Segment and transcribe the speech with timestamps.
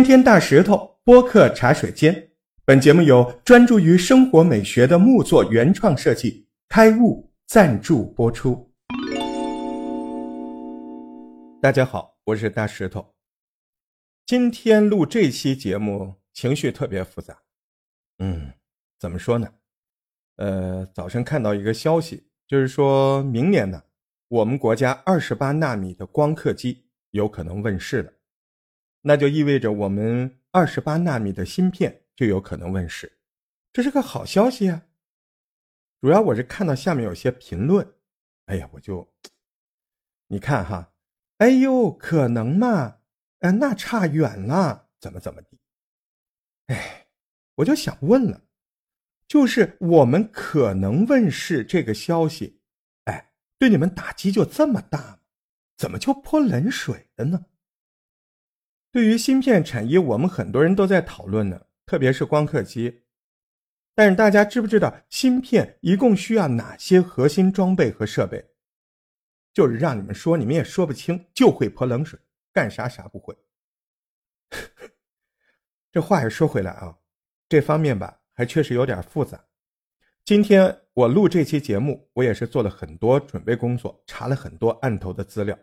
[0.00, 2.30] 天天大石头播客茶水间，
[2.64, 8.72] 本节目由专注于生活美学的木作原创设计开悟赞助播出。
[11.60, 13.14] 大家好，我是大石头。
[14.24, 17.36] 今天录这期节目，情绪特别复杂。
[18.20, 18.52] 嗯，
[18.98, 19.48] 怎么说呢？
[20.36, 23.82] 呃，早晨看到一个消息，就是说明年呢，
[24.28, 28.10] 我们国家二十八纳米的光刻机有可能问世了。
[29.02, 33.18] 那就意味着我们二十八纳米的芯片就有可能问世，
[33.72, 34.86] 这是个好消息啊！
[36.00, 37.94] 主要我是看到下面有些评论，
[38.46, 39.12] 哎呀，我就，
[40.28, 40.92] 你看哈，
[41.38, 42.98] 哎呦，可能吗？
[43.40, 45.58] 哎，那差远了，怎么怎么地？
[46.66, 47.06] 哎，
[47.54, 48.42] 我就想问了，
[49.26, 52.60] 就是我们可能问世这个消息，
[53.04, 55.18] 哎，对你们打击就这么大吗？
[55.76, 57.46] 怎么就泼冷水了呢？
[58.92, 63.02] 对于芯片产业，我们很多人都在讨论呢，特别是光刻机。
[63.94, 68.50] 但是大家知不知道芯片一共需要哪些核心装备和设备？
[69.52, 72.18] 就是让你们说，你们也说不清，就会泼冷水，
[72.52, 73.36] 干啥啥不会。
[75.92, 76.98] 这话也说回来啊，
[77.48, 79.44] 这方面吧，还确实有点复杂。
[80.24, 85.56] 今天我录这期节目，我也是做了很多准备工作，查了很多案头的资料，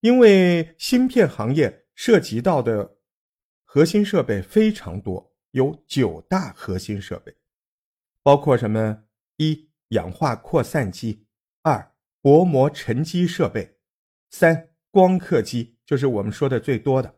[0.00, 1.84] 因为芯片行业。
[1.98, 2.98] 涉及到的
[3.64, 7.36] 核心设备非常多，有九大核心设备，
[8.22, 9.02] 包括什么？
[9.38, 11.26] 一、氧化扩散机；
[11.62, 13.78] 二、薄膜沉积设备；
[14.30, 17.10] 三、光刻机，就是我们说的最多的；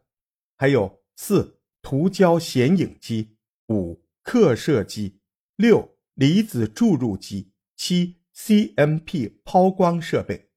[0.57, 3.37] 还有四、涂胶显影机；
[3.69, 5.21] 五、刻摄机；
[5.57, 10.49] 六、离子注入机；七、CMP 抛光设备；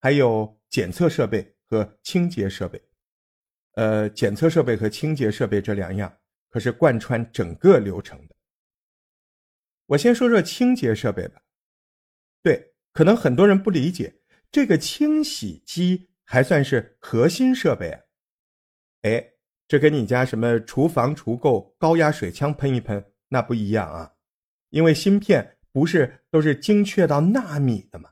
[0.00, 2.82] 还有检测设备和清洁设备。
[3.74, 6.18] 呃，检测设备和清洁设备这两样
[6.48, 8.34] 可是贯穿整个流程的。
[9.86, 11.40] 我先说说清洁设备吧。
[12.42, 14.20] 对，可能很多人不理解，
[14.50, 18.00] 这个清洗机还算是核心设备啊？
[19.02, 19.32] 哎，
[19.68, 24.14] 这跟你家什么厨房除垢、高压水枪喷一喷那不一样啊，
[24.70, 28.10] 因为芯片不是都是精确到纳米的嘛，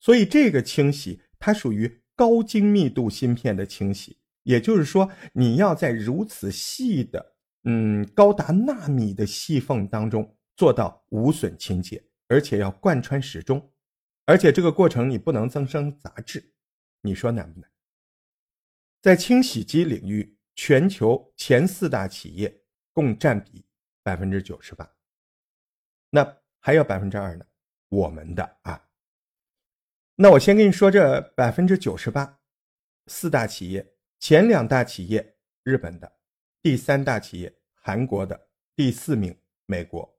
[0.00, 4.21] 所以这个清洗它属于高精密度芯片的清洗。
[4.42, 13.72] 也就是说，你要在如此细的，嗯，高达纳米的细缝当中做到无损清洁，而且要贯穿始终，
[14.26, 16.52] 而且这个过程你不能增生杂质，
[17.02, 17.70] 你说难不难？
[19.00, 23.64] 在清洗机领域，全球前四大企业共占比
[24.02, 24.92] 百分之九十八，
[26.10, 27.44] 那还有百分之二呢？
[27.88, 28.88] 我们的啊，
[30.16, 32.40] 那我先跟你说这百分之九十八，
[33.06, 33.91] 四大企业。
[34.22, 35.34] 前两大企业
[35.64, 36.12] 日本的，
[36.62, 38.40] 第三大企业韩国的，
[38.76, 40.16] 第四名美国。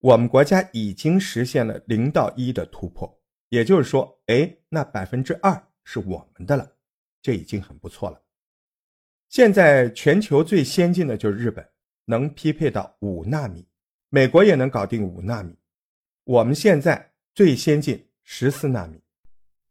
[0.00, 6.68] 我们国家已经实现了零到一的突破，也就是说，哎，那百分之二是我们的了，
[7.22, 8.20] 这已经很不错了。
[9.28, 11.64] 现在全球最先进的就是日本，
[12.06, 13.64] 能匹配到五纳米，
[14.08, 15.54] 美国也能搞定五纳米。
[16.24, 19.00] 我们现在最先进十四纳米，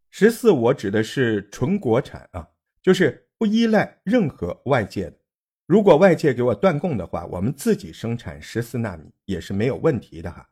[0.10, 2.48] 十四我指的是纯国产啊。
[2.82, 5.18] 就是不依赖任何外界的，
[5.66, 10.48] 如果外界给我断供的话，我们自己生产十四纳米也是没有问题的哈。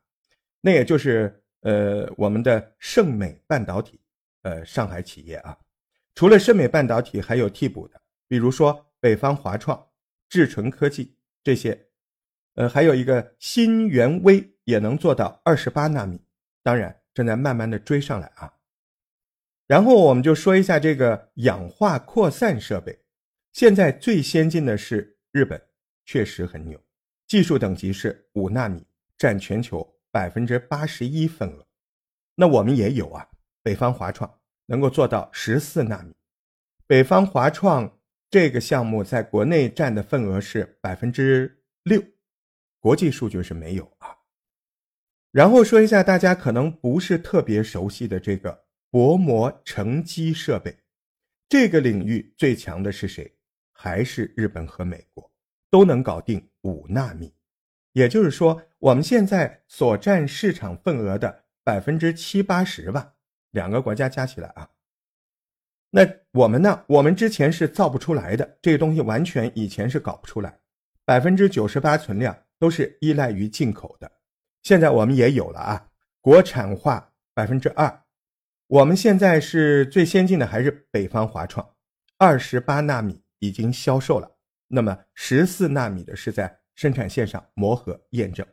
[0.60, 4.00] 那也就是呃我们的盛美半导体，
[4.42, 5.56] 呃上海企业啊，
[6.14, 9.86] 除了盛美半导体，还有替补的，比如说北方华创、
[10.28, 11.86] 智纯科技这些，
[12.54, 16.20] 呃还有一个新源微也能做到二十八纳米，
[16.62, 18.52] 当然正在慢慢的追上来啊。
[19.68, 22.98] 然后我们就说一下这个氧化扩散设备，
[23.52, 25.62] 现在最先进的是日本，
[26.06, 26.82] 确实很牛，
[27.26, 28.82] 技术等级是五纳米，
[29.18, 31.66] 占全球百分之八十一份额。
[32.34, 33.28] 那我们也有啊，
[33.62, 36.14] 北方华创能够做到十四纳米，
[36.86, 42.02] 北方华创这个项目在国内占的份额是百分之六，
[42.80, 44.16] 国际数据是没有啊。
[45.30, 48.67] 然后说一下大家可能不是特别熟悉的这个。
[48.90, 50.78] 薄膜沉积设备，
[51.48, 53.36] 这个领域最强的是谁？
[53.72, 55.30] 还是日本和美国
[55.70, 57.34] 都能搞定五纳米。
[57.92, 63.14] 也就是说，我们现在所占市场份额的百分之七八十吧，
[63.50, 64.70] 两个国家加起来啊。
[65.90, 66.84] 那我们呢？
[66.86, 70.58] 我们之前是造不出来的，这个东西完全以前是搞不出来，
[71.04, 74.10] 百分之九十八存量都是依赖于进口的。
[74.62, 75.90] 现在我们也有了啊，
[76.20, 78.02] 国产化百分之二。
[78.68, 81.66] 我们现在是最先进的，还是北方华创，
[82.18, 84.30] 二十八纳米已经销售了，
[84.66, 88.46] 那么十四纳米的是在生产线上磨合验证。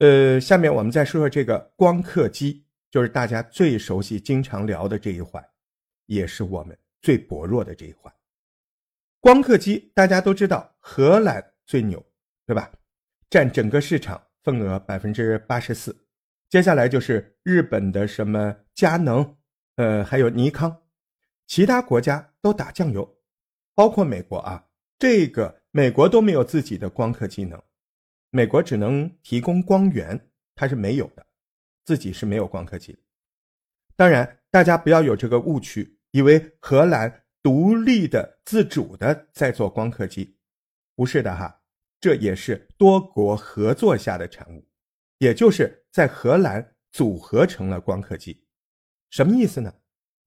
[0.00, 5.42] 呃，下面我们再说说这个光刻机，就是大家最熟悉、经常聊的这一环，
[6.04, 8.12] 也是我们最薄弱的这一环。
[9.18, 12.04] 光刻机大家都知道，荷兰最牛，
[12.44, 12.70] 对吧？
[13.30, 15.96] 占整个市场份额百分之八十四。
[16.48, 19.36] 接下来就是日本的什么佳能，
[19.76, 20.84] 呃，还有尼康，
[21.46, 23.18] 其他国家都打酱油，
[23.74, 24.68] 包括美国啊，
[24.98, 27.62] 这个美国都没有自己的光刻机能，
[28.30, 31.26] 美国只能提供光源，它是没有的，
[31.84, 32.98] 自己是没有光刻机。
[33.94, 40.38] 当然，大家不要有这个误区，以为荷兰独立的、自主的在做光刻机，
[40.96, 41.60] 不是的哈，
[42.00, 44.66] 这也是多国合作下的产物。
[45.18, 48.44] 也就是在荷兰组合成了光刻机，
[49.10, 49.74] 什么意思呢？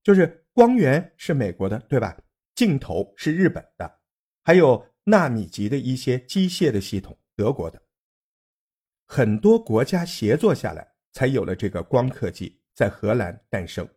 [0.02, 2.16] 就是光源是美国的，对吧？
[2.54, 4.00] 镜头是日本的，
[4.42, 7.80] 还有纳米级的一些机械的系统，德国的。
[9.06, 13.88] 很多国家协作下来，才有了这个光刻机在荷兰诞生。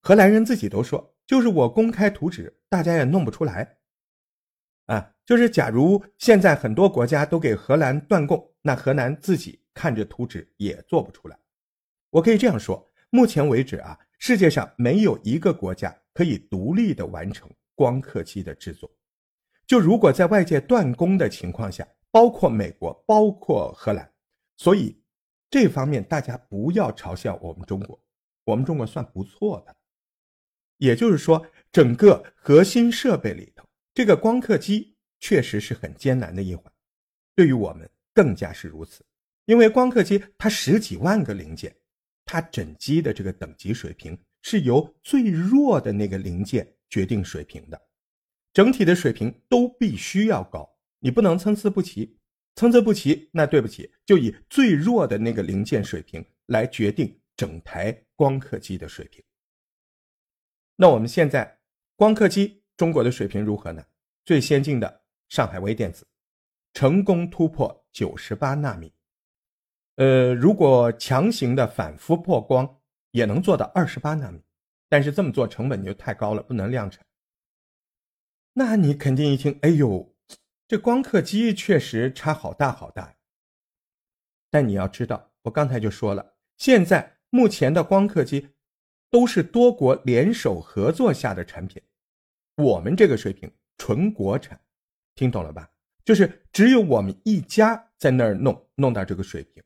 [0.00, 3.77] 荷兰人自己都说，就是我公开图纸，大家也弄不出来。
[4.88, 9.58] 啊，就是假如现在很多国家都给荷兰断供，那荷兰自己。
[9.74, 11.38] 看着图纸也做不出来，
[12.10, 18.90] 我可以这样说：目前为止啊，世界上没有一个国家可以独立的完成光刻机的制作。
[19.68, 24.12] 就如果在外界断供的情况下，包括美国，包括荷兰，
[24.56, 25.00] 所以
[25.48, 27.96] 这方面大家不要嘲笑我们中国，
[28.46, 29.76] 我们中国算不错的。
[30.78, 33.64] 也就是说，整个核心设备里头，
[33.98, 36.72] 这个光刻机确实是很艰难的一环，
[37.34, 39.04] 对于我们更加是如此。
[39.44, 41.74] 因为光刻机它十几万个零件，
[42.24, 47.88] 它整机的这个等级水平是由最弱的那个零件决定水平的，
[48.52, 52.16] 整体的水平都必须要高，你不能参差不齐，
[52.54, 59.24] 参差不齐那对不起，就以最弱的那个零件水平来决定整台光刻机的水平。
[60.76, 61.58] 那我们现在
[61.96, 63.84] 光刻机中国的水平如何呢？
[64.24, 66.06] 最先进的上海微电子
[66.72, 68.94] 成功突破九十八纳米。
[69.96, 72.80] 呃，如果强行的反复破光，
[73.10, 74.40] 也能做到二十八纳米，
[74.88, 77.04] 但是这么做成本就太高了，不能量产。
[78.52, 80.14] 那你肯定一听，哎呦，
[80.68, 83.16] 这光刻机确实差好大好大。
[84.50, 88.50] 但你要知道，我刚才就说了，现在目前的光刻机
[89.10, 91.82] 都是多国联手合作下的产品，
[92.58, 94.60] 我们这个水平纯国产，
[95.14, 95.70] 听懂了吧？
[96.04, 99.62] 就是只有我们一家在那儿弄，弄到这个水平。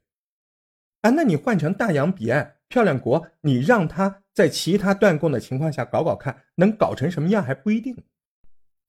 [1.00, 7.96] 啊，那你换成大洋彼岸漂亮国，你让他在其他断供的情况下搞搞看，能搞成什么样还不一定。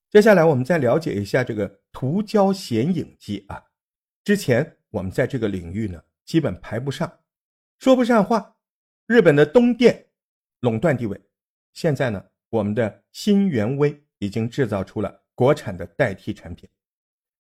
[0.10, 3.64] 接下来我们再了解一下这个涂胶显影机啊。
[4.26, 7.22] 之前我们在这个领域呢，基本排不上，
[7.80, 8.58] 说不上话。
[9.08, 10.08] 日本的东电
[10.60, 11.22] 垄断地位，
[11.72, 16.70] 现在呢，我们的新源微已经制造出了国产的代替产品。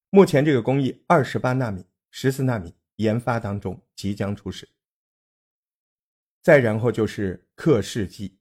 [0.10, 2.74] 目前这个工艺二十八纳米、十四纳米。
[2.98, 4.69] 研发当中即将出世。
[6.44, 8.38] 再然后就是刻蚀机。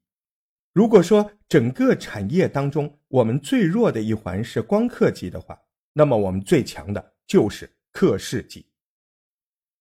[0.75, 5.59] 如果说整个产业当中我们最弱的一环是光刻机的话，
[5.95, 8.67] 那么我们最强的就是刻蚀机。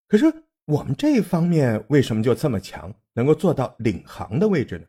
[0.07, 0.25] 可是
[0.63, 4.87] 我们这方面为什么就这么强，能够做到领航的位置呢？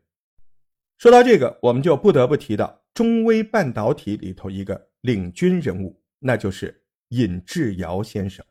[1.02, 8.46] 说到这个，我们就不得不提到中微半导体里头一个领军人物，那就是尹志尧先生。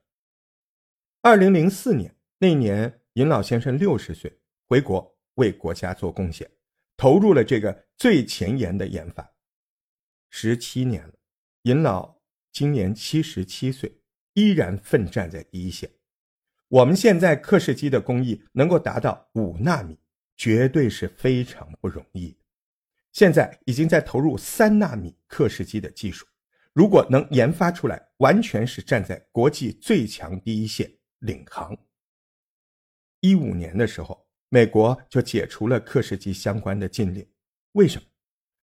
[1.22, 6.52] 二零零四年那年，尹老先生六十岁，回国为国家做贡献，
[6.98, 9.32] 投入了这个最前沿的研发。
[10.30, 11.14] 十七年了，
[11.62, 12.18] 尹老
[12.52, 14.02] 今年七十七岁，
[14.34, 15.90] 依然奋战在第一线。
[16.68, 19.98] 我们现在刻蚀机的工艺能够达到五纳米，
[20.36, 22.36] 绝对是非常不容易。
[23.14, 26.26] 现在已经在投入三纳米刻蚀机的技术，
[26.74, 30.92] 如果能研发出来，完全是站在国际最强第一线。
[31.22, 31.78] 领航。
[33.20, 37.24] 一五年的时候，美国就解除了刻蚀机相关的禁令，
[37.74, 38.08] 为什么？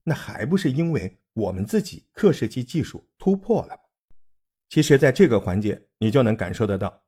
[0.03, 3.83] 那还不是因为我们自己刻蚀机技术突破了吗？
[4.69, 7.05] 其实，在这个环节，你就能感受得到，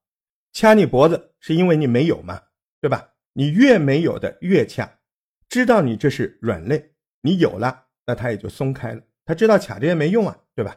[0.53, 2.41] 掐你脖子是因为你没有嘛，
[2.81, 3.15] 对吧？
[3.33, 5.01] 你越没有的越掐，
[5.49, 9.03] 知道你这是软肋，你有了，那他也就松开了。
[9.25, 10.77] 他知道卡着也没用啊，对吧？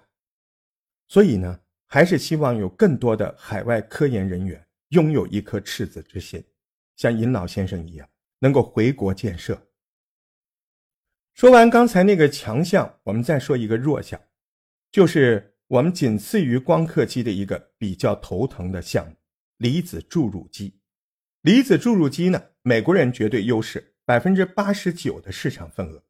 [1.08, 1.60] 所以呢？
[1.86, 6.44] 还是希望有更多的海外科研人员拥有一颗赤子之心，
[6.96, 8.10] 像尹老先生一样，
[8.40, 9.68] 能够回国建设。
[11.36, 14.20] 说完刚才那个强项，我们再说一个弱项，
[14.92, 19.16] 就是我们仅次于光刻机的一个比较头疼的项目——
[19.58, 20.80] 离子注入机。
[21.42, 26.03] 离子注入机呢，美国人绝对优势，百分之八十九的市场份额。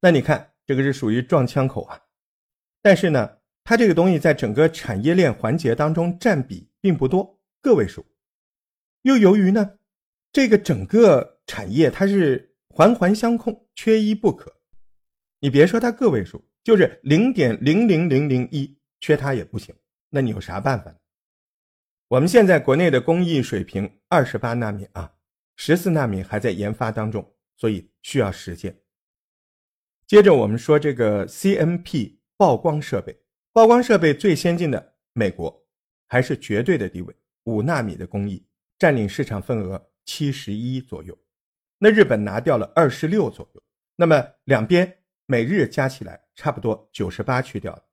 [0.00, 2.00] 那你看，这个是属于撞枪口啊。
[2.80, 8.06] 但是呢，它这个东西在整个产业链环节当中占比并不多，个位数。
[9.02, 9.78] 又由于呢，
[10.32, 14.54] 这个整个产业它是环环相扣，缺一不可。
[15.40, 19.74] 你别说它个位数，就是零点零零零零一，缺它也不行。
[20.10, 20.94] 那你有啥办法？
[22.08, 25.12] 我们现在国内的工艺水平二十八纳米啊，
[25.56, 28.74] 十四纳米还在研发当中，所以需要时间。
[30.08, 33.14] 接着我们说这个 CMP 曝光设备，
[33.52, 35.66] 曝光设备最先进的美国
[36.06, 38.42] 还是绝对的地位，五纳米的工艺
[38.78, 41.14] 占领市场份额七十一左右，
[41.76, 43.62] 那日本拿掉了二十六左右，
[43.96, 47.84] 那么两边美日加起来差不多九十八去掉了，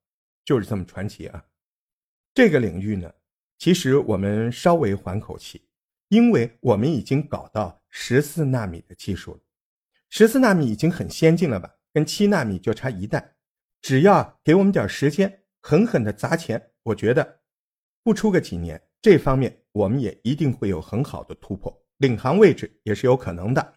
[0.42, 1.44] 就是这么传奇啊。
[2.32, 3.12] 这个领域呢？
[3.58, 5.68] 其实我们稍微缓口气，
[6.08, 9.40] 因为我们已经搞到十四纳米的技术了。
[10.08, 11.75] 十四纳米已经很先进了吧？
[11.96, 13.36] 跟七纳米就差一代，
[13.80, 17.40] 只要给我们点时间，狠狠的砸钱，我觉得
[18.02, 23.76] 不出个几年，这方面我们也一定会有很好的突破，领航位置也是有可能的。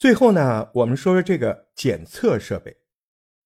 [0.00, 2.76] 最后呢，我们说说这个检测设备。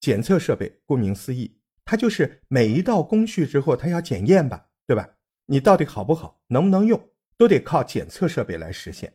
[0.00, 4.70] 检测设备顾名思义，它就是每一道工序之后，它要检验吧。
[4.86, 5.16] 对吧？
[5.44, 9.12] 你到底好不好，能不能用，都得靠检测设备来实现。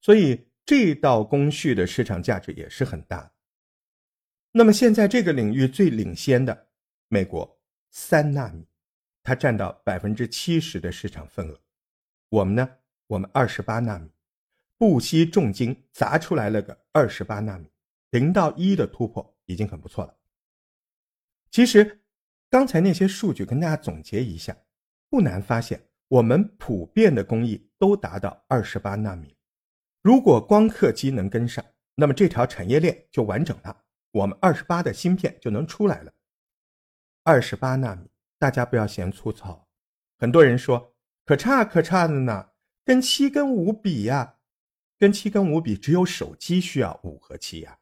[0.00, 3.32] 所以这道工序的市场价值也是很大的。
[4.52, 6.68] 那么现在这个领域最领先的
[7.08, 8.66] 美国三纳米，
[9.22, 11.60] 它占到百分之七十的市场份额。
[12.28, 12.68] 我们呢，
[13.06, 14.10] 我们二十八纳米，
[14.76, 17.66] 不惜重金砸出来了个二十八纳米，
[18.10, 20.14] 零到一的突破已经很不错了。
[21.50, 22.00] 其实
[22.50, 24.56] 刚才那些数据跟大家总结一下。
[25.10, 29.34] 不难发现，我们普遍的工艺都达到二十八纳米。
[30.02, 31.64] 如果光刻机能跟上，
[31.94, 33.74] 那么这条产业链就完整了，
[34.10, 36.12] 我们二十八的芯片就能出来了。
[37.24, 39.68] 二十八纳米，大家不要嫌粗糙。
[40.18, 42.50] 很多人说可差可差的呢，
[42.84, 44.36] 跟七跟五比呀，
[44.98, 47.78] 跟七跟五比，只有手机需要五和七呀。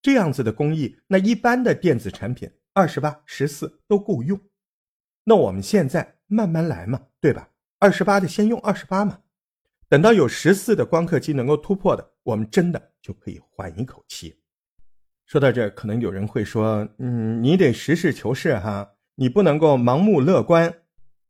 [0.00, 4.40] 这样子的工艺，那一般的电子产品二十八、十四都够用。
[5.24, 6.18] 那我们现在。
[6.32, 7.50] 慢慢来嘛，对吧？
[7.78, 9.20] 二十八的先用二十八嘛，
[9.86, 14.41] 等到有十四的光刻机能够突破的，我们真的就可以缓一口气。
[15.32, 20.82] 说到这，可能有人会说：“嗯，你得实事求是哈，你不能够盲目乐观，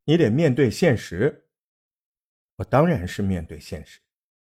[0.07, 1.45] 你得面对现实。”
[2.59, 4.01] 我当然是面对现实，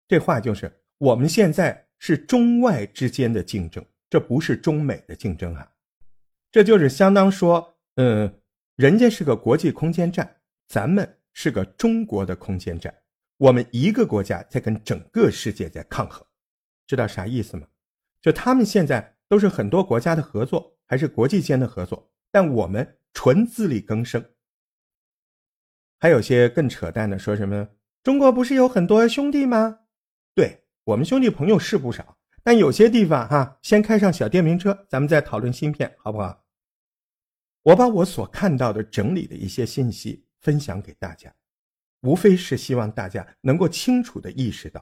[0.07, 5.67] 这话就是我们现在是中外之间的竞争，这不是中美的竞争啊，
[6.51, 8.31] 这就是相当说，嗯，
[8.75, 10.35] 人家是个国际空间站。
[10.67, 12.93] 咱们是个中国的空间站，
[13.37, 16.23] 我们一个国家在跟整个世界在抗衡，
[16.85, 17.65] 知道啥意思吗？
[18.21, 24.23] 就他们现在都是很多国家的合作，还是国际间的合作，但我们纯自力更生。
[25.99, 27.67] 还有些更扯淡的，说什么
[28.03, 29.79] 中国不是有很多兄弟吗？
[30.33, 36.45] 对我们兄弟朋友是不少，但有些地方哈，先开上小电瓶车，咱们再讨论芯片，好不好？
[37.63, 40.25] 我把我所看到的整理的一些信息。
[40.39, 41.33] 分享给大家，
[42.01, 44.81] 无非是希望大家能够清楚的意识到，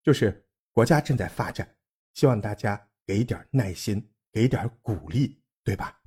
[0.00, 1.68] 就是国家正在发展，
[2.14, 6.00] 希望大家给点耐心，给点鼓励，对吧？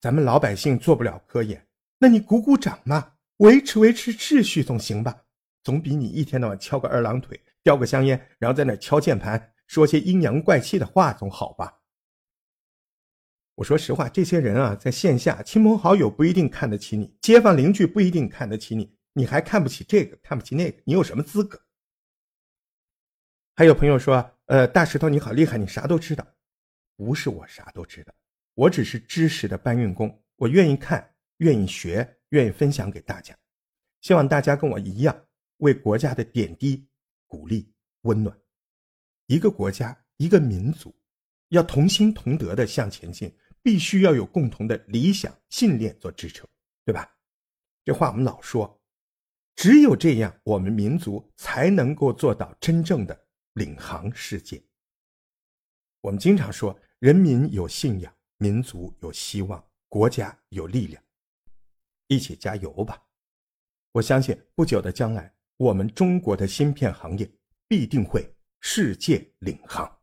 [0.00, 1.66] 咱们老百姓做不了科研，
[1.98, 5.24] 那你鼓鼓掌嘛，维持维持秩序总行吧？
[5.64, 11.80] 总比你一天到晚敲个二郎腿，叼个香烟，然后在那敲键盘，说些阴阳怪气的话总好吧？
[13.56, 21.60] 我说实话，这些人啊，在线下亲朋好友不一定看得起你，街坊邻居不一定看得起你，你还看不起这个，看不起那个，你有什么资格？
[23.54, 26.26] 还有朋友说，呃，大石头你好厉害，你啥都知道，
[26.96, 28.14] 不是我啥都知道，
[28.54, 33.36] 我只是知识的搬运工，我愿意看，愿意学，愿意分享给大家，
[34.00, 35.26] 希望大家跟我一样，
[35.58, 36.88] 为国家的点滴
[37.26, 38.36] 鼓励温暖，
[39.26, 40.94] 一个国家，一个民族，
[41.48, 43.34] 要同心同德的向前进。
[43.64, 46.44] 必须要有共同的理想信念做支撑，
[46.84, 47.08] 对吧？
[47.84, 48.82] 这话我们老说，
[49.54, 53.21] 只有这样，我们民族才能够做到真正的
[53.54, 54.62] 领航世界。
[56.00, 61.02] 我们经常说，人民有信仰，民族有希望，国家有力量，
[62.08, 63.02] 一起加油吧！
[63.92, 67.30] 我相信，不久的将来，我们中国的芯片行业
[67.68, 70.01] 必定会世界领航。